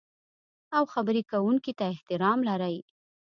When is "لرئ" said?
2.49-2.77